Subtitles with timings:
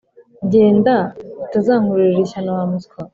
[0.53, 0.95] genda
[1.45, 3.09] utazankururira ishyano wamuswawe…